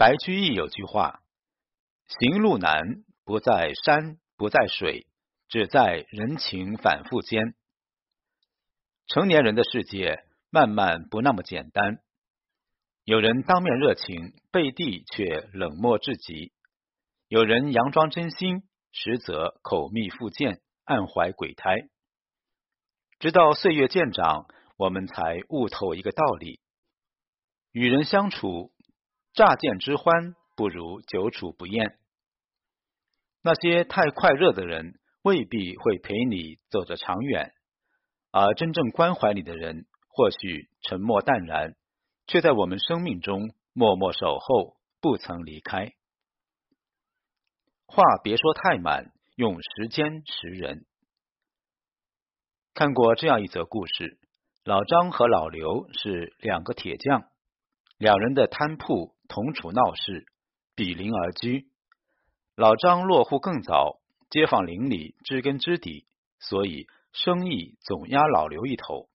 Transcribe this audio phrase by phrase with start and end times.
[0.00, 1.20] 白居易有句话
[2.08, 5.06] ：“行路难，不在山，不在水，
[5.46, 7.54] 只在人情反复间。”
[9.06, 11.98] 成年人的世界，慢慢不那么简单。
[13.04, 16.50] 有人当面热情，背地却冷漠至极；
[17.28, 18.62] 有人佯装真心，
[18.92, 21.76] 实则口蜜腹剑，暗怀鬼胎。
[23.18, 24.46] 直到岁月渐长，
[24.78, 26.58] 我们才悟透一个道理：
[27.70, 28.72] 与人相处。
[29.32, 31.98] 乍见之欢，不如久处不厌。
[33.42, 37.52] 那些太快热的人，未必会陪你走得长远；
[38.32, 41.76] 而真正关怀你的人，或许沉默淡然，
[42.26, 45.92] 却在我们生命中默默守候，不曾离开。
[47.86, 50.86] 话别说太满，用时间识人。
[52.74, 54.18] 看过这样一则故事：
[54.64, 57.30] 老张和老刘是两个铁匠，
[57.96, 59.14] 两人的摊铺。
[59.30, 60.26] 同处闹市，
[60.74, 61.68] 比邻而居。
[62.56, 66.04] 老张落户更早，街坊邻里知根知底，
[66.40, 69.08] 所以生意总压老刘一头。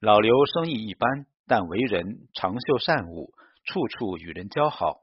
[0.00, 3.32] 老刘生意一般，但为人长袖善舞，
[3.64, 5.02] 处处与人交好。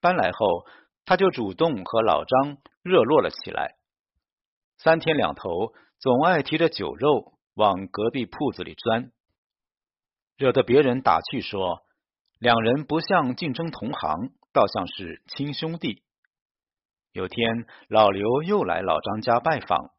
[0.00, 0.66] 搬来后，
[1.04, 3.76] 他就主动和老张热络了起来。
[4.78, 9.12] 三天两头，总爱提着酒肉往隔壁铺子里钻，
[10.36, 11.84] 惹得别人打趣说。
[12.42, 16.02] 两人不像竞争同行，倒像是亲兄弟。
[17.12, 19.92] 有天，老刘又来老张家拜访，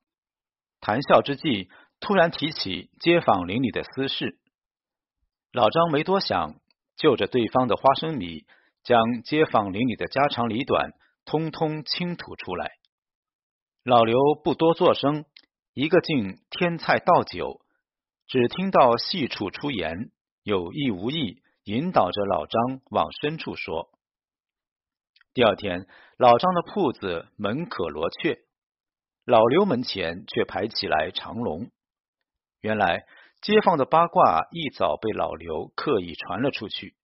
[0.81, 1.69] 谈笑之际，
[2.01, 4.39] 突然提起街坊邻里的私事。
[5.53, 6.55] 老张没多想，
[6.97, 8.45] 就着对方的花生米，
[8.83, 10.91] 将街坊邻里的家长里短
[11.23, 12.71] 通通倾吐出来。
[13.85, 15.23] 老刘不多作声，
[15.73, 17.61] 一个劲添菜倒酒，
[18.27, 20.11] 只听到细处出言，
[20.43, 21.41] 有意无意。
[21.63, 23.89] 引导着老张往深处说。
[25.33, 28.39] 第二天，老张的铺子门可罗雀，
[29.25, 31.71] 老刘门前却排起来长龙。
[32.59, 33.05] 原来，
[33.41, 36.95] 街坊的八卦一早被老刘刻意传了出去，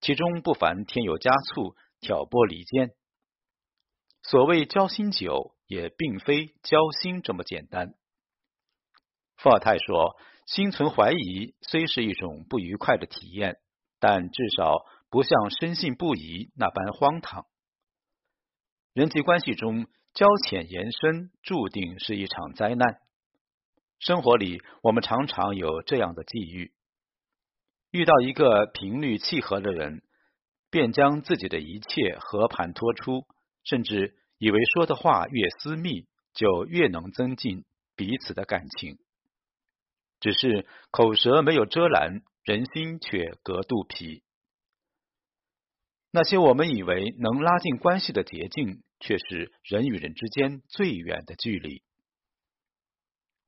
[0.00, 2.92] 其中不乏添油加醋、挑拨离间。
[4.22, 7.94] 所谓交心酒，也并非交心这么简单。
[9.36, 10.16] 伏尔泰说
[10.46, 13.58] ：“心存怀疑，虽是一种不愉快的体验。”
[13.98, 17.46] 但至少不像深信不疑那般荒唐。
[18.92, 22.98] 人际关系中交浅言深，注定是一场灾难。
[23.98, 26.72] 生活里，我们常常有这样的际遇：
[27.90, 30.02] 遇到一个频率契合的人，
[30.70, 33.26] 便将自己的一切和盘托出，
[33.64, 37.64] 甚至以为说的话越私密，就越能增进
[37.94, 38.98] 彼此的感情。
[40.20, 42.22] 只是口舌没有遮拦。
[42.46, 44.22] 人心却隔肚皮。
[46.12, 51.82] 那些我们以为能拉近关系的捷径，却是人与人之间最远的距离。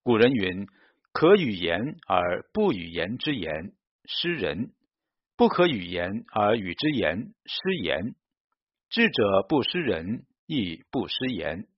[0.02, 0.66] 古人云
[1.14, 3.72] ：“可与言而不与言之言，
[4.04, 4.72] 失人；
[5.36, 8.16] 不可与言而与之言，失言。
[8.90, 11.68] 智者不失人，亦不失言。”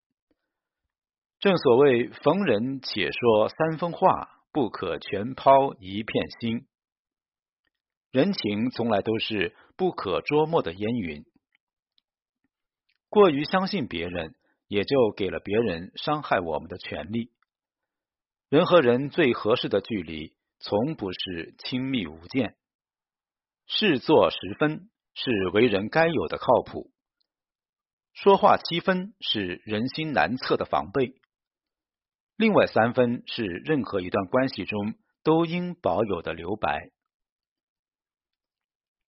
[1.39, 6.67] 正所谓：“逢人且说三分话，不可全抛一片心。”
[8.11, 11.25] 人情从来都是不可捉摸的烟云，
[13.09, 14.35] 过于相信别人，
[14.67, 17.31] 也就给了别人伤害我们的权利。
[18.49, 22.57] 人和人最合适的距离，从不是亲密无间。
[23.67, 26.91] 事做十分是为人该有的靠谱，
[28.13, 31.15] 说话七分是人心难测的防备，
[32.37, 36.91] 另外三分是任何一段关系中都应保有的留白。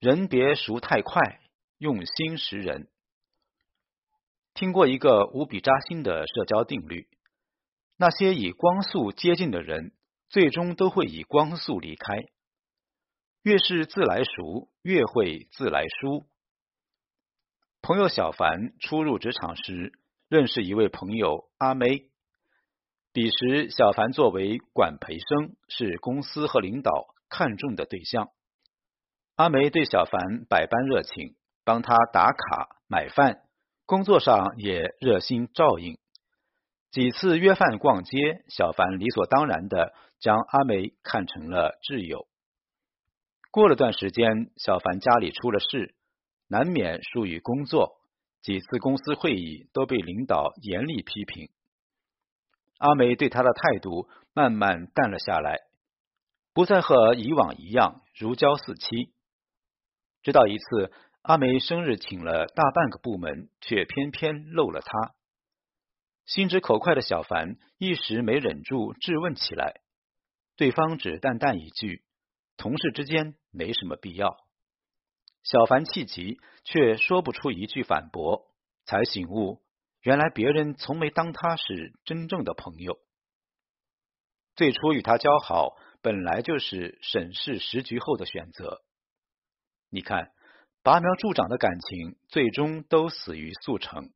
[0.02, 1.38] 人别熟太快，
[1.78, 2.88] 用心识人。
[4.52, 7.06] 听过一个无比扎心的社交定律：
[7.96, 9.92] 那些以光速接近的人，
[10.28, 12.16] 最终都会以光速离开。
[13.44, 16.26] 越是自来熟，越会自来疏。
[17.80, 19.92] 朋友小凡初入职场时，
[20.28, 22.08] 认识一位朋友阿梅。
[23.12, 28.30] 彼时，小凡作为管培生，是公司和领导看重的对象。
[29.42, 31.34] 阿梅对小凡百般热情，
[31.64, 33.40] 帮他打卡、买饭，
[33.86, 35.98] 工作上也热心照应。
[36.92, 42.28] 几次约饭逛街，小凡理所当然的将阿梅看成了挚友。
[43.50, 45.96] 过了段时间，小凡家里出了事，
[46.46, 47.96] 难免疏于工作，
[48.42, 51.50] 几次公司会议都被领导严厉批评。
[52.78, 55.58] 阿梅对他的态度慢慢淡了下来，
[56.54, 59.12] 不再和以往一样如胶似漆。
[60.22, 60.92] 直到一次，
[61.22, 65.14] 阿梅生日请了大半个部门，却偏偏漏了他。
[66.26, 69.80] 心直口快的小凡一时没忍住质问起来，
[70.56, 72.04] 对方只淡淡一句
[72.56, 74.36] ：“同事之间没什么必要。”
[75.42, 78.46] 小凡气急，却说不出一句反驳，
[78.84, 79.60] 才醒悟，
[80.02, 82.98] 原来别人从没当他是真正的朋友。
[84.54, 88.82] 最初与他交好，本来就是审视时局后的选择。
[89.94, 90.32] 你看，
[90.82, 94.10] 拔苗助长的感情，最终都死于速成。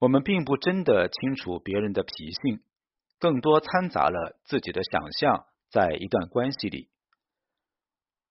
[0.00, 2.60] 我们并不真的清楚别人的脾性，
[3.20, 6.88] 更多掺杂了自己的想象在一段关系里。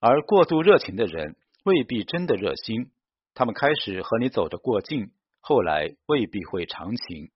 [0.02, 2.92] 而过度热情的人未必真的热心，
[3.34, 7.32] 他们开始和你走得过近，后来未必会长情。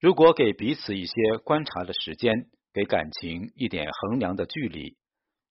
[0.00, 4.96] 如果给彼此一些观察的时间，给感情一点衡量的距离，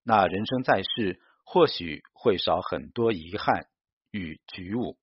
[0.01, 3.67] 那人生在世或许会少很多遗憾
[4.11, 4.97] 与局务。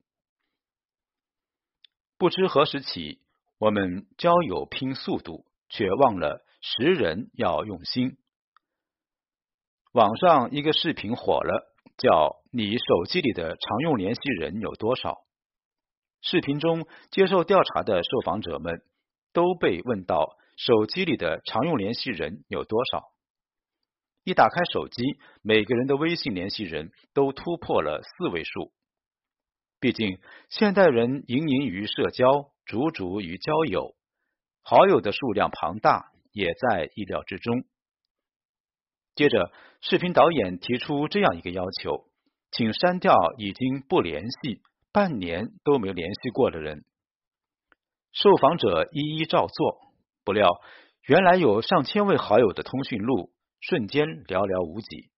[2.19, 3.19] 不知何时起，
[3.57, 8.19] 我们交友拼速度，却忘了识人要用心。
[9.93, 15.25] 网上一个视频火了，叫“你手机里的常用联系人有多少？”
[16.21, 18.83] 视频中接受调查的受访者们
[19.33, 23.14] 都被问到手机里的常用联系人有多少。
[24.25, 25.03] 一打开手机，
[25.43, 28.73] 每个人的微信联系人都突破了四位数。
[29.81, 30.19] 毕竟，
[30.49, 33.95] 现代人盈盈于社交，逐逐于交友，
[34.63, 37.65] 好友的数量庞大，也在意料之中。
[39.15, 42.07] 接着，视频导演提出这样一个要求，
[42.51, 46.83] 请删掉已经不联系、半年都没联系过的人。
[48.13, 49.81] 受访者一一照做，
[50.25, 50.49] 不料
[51.03, 53.31] 原来有上千位好友的通讯录
[53.67, 55.11] 瞬间寥寥无几。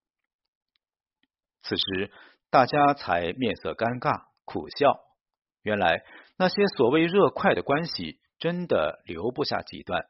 [1.63, 2.11] 此时，
[2.49, 4.27] 大家才面色尴尬。
[4.45, 5.01] 苦笑，
[5.63, 6.05] 原来
[6.37, 10.05] 那些所谓热快的关系，真的留不下几段。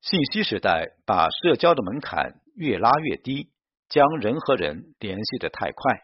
[0.00, 3.50] 信息时代把社交的门槛越拉越低，
[3.88, 6.02] 将人和人联系的太快。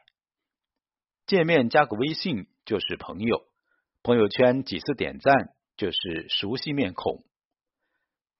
[1.27, 3.47] 见面加个微信就是朋友，
[4.03, 7.23] 朋友圈几次点赞就是熟悉面孔。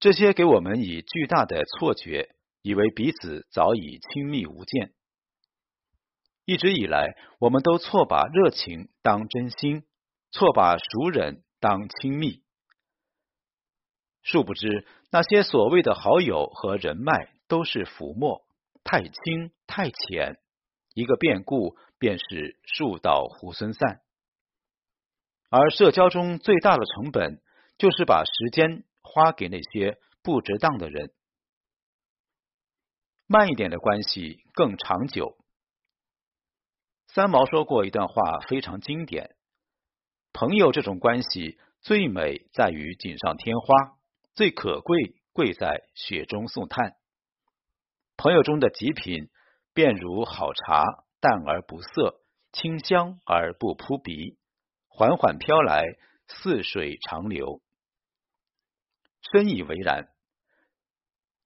[0.01, 2.29] 这些给我们以巨大的错觉，
[2.63, 4.93] 以为彼此早已亲密无间。
[6.45, 9.83] 一直以来，我们都错把热情当真心，
[10.31, 12.43] 错把熟人当亲密。
[14.23, 18.47] 殊不知，那些所谓的好友和人脉都是浮沫，
[18.85, 20.37] 太轻太浅，
[20.95, 24.01] 一个变故便是树倒猢狲散。
[25.51, 27.43] 而社交中最大的成本，
[27.79, 31.11] 就是把时间花给那些不值当的人。
[33.27, 35.37] 慢一点的关系更长久。
[37.09, 39.35] 三毛说过一段话，非常经典：
[40.33, 43.97] 朋友这种关系最美在于锦上添花，
[44.35, 46.95] 最可贵贵在雪中送炭。
[48.17, 49.31] 朋友中的极品，
[49.73, 50.85] 便如好茶，
[51.21, 52.21] 淡而不涩，
[52.53, 54.37] 清香而不扑鼻，
[54.89, 55.85] 缓缓飘来，
[56.27, 57.61] 似水长流。
[59.33, 60.09] 深以为然。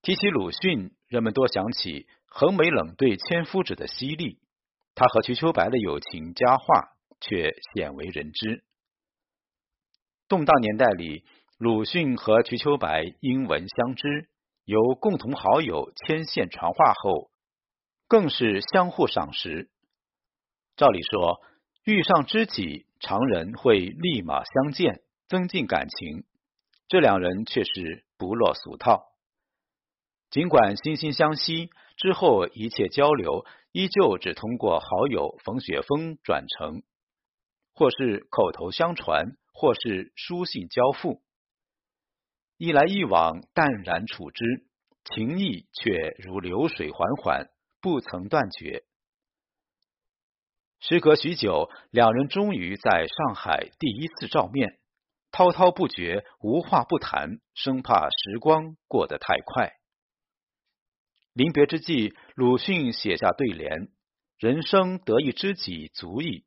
[0.02, 4.40] 提起鲁迅，人们多想起横眉冷对千夫指的犀利。
[4.94, 8.64] 他和瞿秋白的友情佳话却鲜为人知。
[10.28, 11.24] 动荡年代里，
[11.58, 14.28] 鲁迅和瞿秋白因文相知，
[14.64, 17.30] 由共同好友牵线传话后，
[18.08, 19.70] 更是相互赏识。
[20.76, 21.40] 照理说，
[21.84, 26.24] 遇上知己，常人会立马相见，增进感情。
[26.88, 29.04] 这两人却是不落俗套。
[30.30, 33.44] 尽管惺惺相惜，之后一切交流。
[33.74, 36.82] 依旧只通过好友冯雪峰转成，
[37.72, 41.22] 或是口头相传，或是书信交付，
[42.58, 44.44] 一来一往，淡然处之，
[45.04, 47.46] 情谊却如流水缓缓，
[47.80, 48.84] 不曾断绝。
[50.78, 54.78] 时隔许久，两人终于在上海第一次照面，
[55.32, 59.72] 滔滔不绝，无话不谈，生怕时光过得太快。
[61.32, 63.88] 临别之际，鲁迅写下对联
[64.38, 66.44] ：“人生得一知己足矣，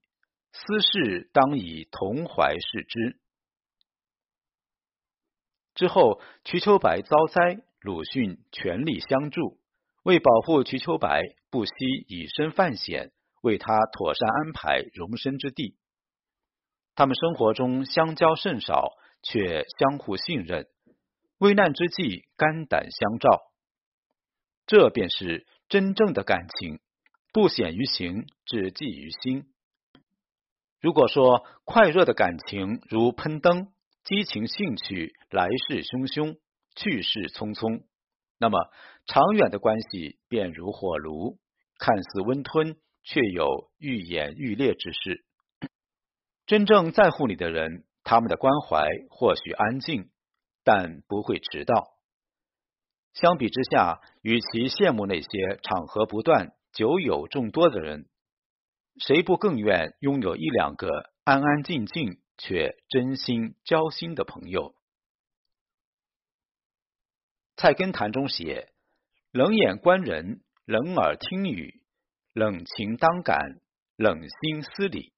[0.51, 3.20] 私事当以同怀视之。”
[5.74, 9.60] 之后，瞿秋白遭灾，鲁迅全力相助，
[10.04, 11.74] 为保护瞿秋白，不惜
[12.08, 13.12] 以身犯险，
[13.42, 15.75] 为他妥善安排容身之地。
[16.96, 20.68] 他们生活中相交甚少，却相互信任，
[21.40, 23.42] 危难之际肝胆相照。
[24.66, 26.80] 这便是真正的感情，
[27.34, 29.46] 不显于形，只记于心。
[30.80, 33.74] 如果说快热的感情如喷灯，
[34.04, 36.38] 激情兴趣来势汹汹，
[36.75, 37.84] 去势匆匆，
[38.40, 38.70] 那么
[39.06, 41.40] 长远的关系便如火炉，
[41.78, 45.25] 看似温吞，却有愈演愈烈之势。
[46.46, 50.12] 真正在乎你的人，他们的关怀或许安静，
[50.64, 51.96] 但不会迟到。
[53.14, 58.08] 相比之下，与其羡慕那些场合不断、酒友众多的人，
[59.00, 64.72] 谁不更愿拥有一两个安安静静却真心交心的朋友？
[67.56, 68.70] 《菜根谭》中写
[69.32, 71.82] ：“冷眼观人，冷耳听语，
[72.34, 73.62] 冷情当感，
[73.96, 75.14] 冷心思理。”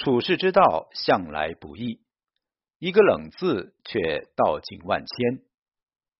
[0.00, 2.00] 处世之道向来不易，
[2.78, 5.42] 一个“冷”字却道尽万千。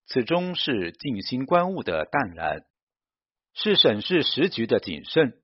[0.04, 2.66] 此中是静心观物的淡然，
[3.54, 5.40] 是审视时局的谨慎，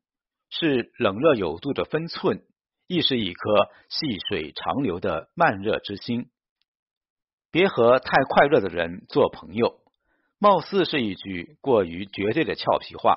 [0.50, 2.42] 是冷热有度的分寸，
[2.86, 6.28] 亦是一颗细水长流的慢热之心。
[7.50, 9.80] 别和太快乐的人做朋友，
[10.38, 13.16] 貌似是一句过于绝对的俏皮话。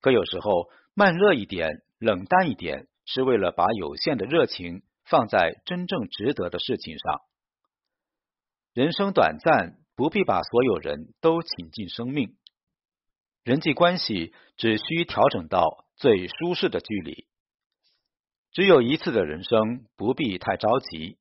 [0.00, 2.88] 可有时候，慢热一点，冷淡一点。
[3.10, 7.22] 是为了把有限的热情放在真正值得的事情上。
[8.74, 12.36] 人生短暂，不必把所有人都请进生命。
[13.44, 17.26] 人际关系只需调整到最舒适的距离。
[18.52, 21.16] 只有一次的人生，不必太着急。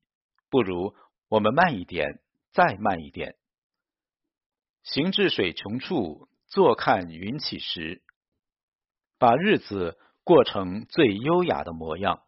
[0.49, 0.93] 不如
[1.29, 2.19] 我们慢一点，
[2.51, 3.37] 再慢一点。
[4.83, 8.03] 行至水穷处，坐看云起时。
[9.17, 9.97] 把日子。
[10.27, 12.19] 过程最优雅的模样。